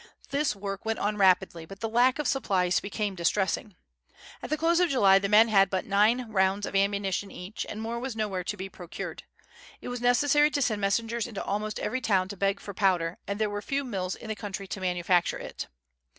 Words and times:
This 0.31 0.55
work 0.55 0.83
went 0.83 0.97
on 0.97 1.17
rapidly; 1.17 1.63
but 1.63 1.79
the 1.79 1.87
lack 1.87 2.17
of 2.17 2.27
supplies 2.27 2.79
became 2.79 3.13
distressing. 3.13 3.75
At 4.41 4.49
the 4.49 4.57
close 4.57 4.79
of 4.79 4.89
July 4.89 5.19
the 5.19 5.29
men 5.29 5.47
had 5.49 5.69
but 5.69 5.85
nine 5.85 6.27
rounds 6.31 6.65
of 6.65 6.75
ammunition 6.75 7.29
each, 7.29 7.67
and 7.69 7.79
more 7.79 7.99
was 7.99 8.15
nowhere 8.15 8.43
to 8.45 8.57
be 8.57 8.67
procured. 8.67 9.21
It 9.79 9.89
was 9.89 10.01
necessary 10.01 10.49
to 10.49 10.61
send 10.63 10.81
messengers 10.81 11.27
into 11.27 11.43
almost 11.43 11.77
every 11.79 12.01
town 12.01 12.29
to 12.29 12.35
beg 12.35 12.59
for 12.59 12.73
powder, 12.73 13.19
and 13.27 13.37
there 13.37 13.47
were 13.47 13.61
few 13.61 13.83
mills 13.83 14.15
in 14.15 14.27
the 14.29 14.35
country 14.35 14.65
to 14.69 14.81
manufacture 14.81 15.37
it. 15.37 15.67